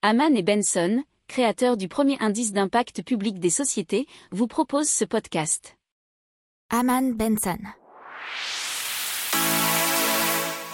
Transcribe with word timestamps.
Haman 0.00 0.36
et 0.36 0.44
Benson, 0.44 1.02
créateurs 1.26 1.76
du 1.76 1.88
premier 1.88 2.16
indice 2.20 2.52
d'impact 2.52 3.02
public 3.02 3.40
des 3.40 3.50
sociétés, 3.50 4.06
vous 4.30 4.46
proposent 4.46 4.88
ce 4.88 5.04
podcast. 5.04 5.76
Haman 6.70 7.14
Benson. 7.14 7.58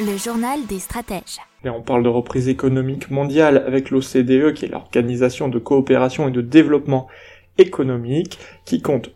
Le 0.00 0.16
journal 0.16 0.66
des 0.66 0.80
stratèges. 0.80 1.38
Et 1.64 1.68
on 1.68 1.82
parle 1.82 2.02
de 2.02 2.08
reprise 2.08 2.48
économique 2.48 3.12
mondiale 3.12 3.58
avec 3.64 3.90
l'OCDE, 3.90 4.54
qui 4.54 4.64
est 4.64 4.72
l'Organisation 4.72 5.48
de 5.48 5.60
coopération 5.60 6.26
et 6.26 6.32
de 6.32 6.40
développement 6.40 7.06
économique, 7.58 8.40
qui 8.64 8.82
compte 8.82 9.12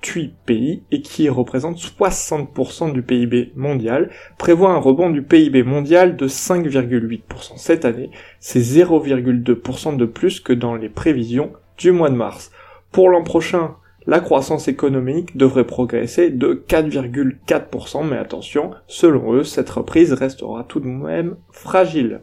38 0.00 0.34
pays 0.46 0.82
et 0.90 1.02
qui 1.02 1.28
représente 1.28 1.78
60% 1.78 2.92
du 2.92 3.02
PIB 3.02 3.52
mondial, 3.56 4.10
prévoit 4.38 4.70
un 4.70 4.78
rebond 4.78 5.10
du 5.10 5.22
PIB 5.22 5.62
mondial 5.62 6.16
de 6.16 6.28
5,8% 6.28 7.56
cette 7.56 7.84
année. 7.84 8.10
C'est 8.40 8.60
0,2% 8.60 9.96
de 9.96 10.04
plus 10.04 10.40
que 10.40 10.52
dans 10.52 10.76
les 10.76 10.88
prévisions 10.88 11.52
du 11.76 11.92
mois 11.92 12.10
de 12.10 12.16
mars. 12.16 12.50
Pour 12.92 13.10
l'an 13.10 13.22
prochain, 13.22 13.76
la 14.06 14.20
croissance 14.20 14.68
économique 14.68 15.36
devrait 15.36 15.66
progresser 15.66 16.30
de 16.30 16.64
4,4%, 16.66 18.08
mais 18.08 18.16
attention, 18.16 18.70
selon 18.86 19.34
eux, 19.34 19.44
cette 19.44 19.68
reprise 19.68 20.12
restera 20.14 20.64
tout 20.64 20.80
de 20.80 20.86
même 20.86 21.36
fragile. 21.50 22.22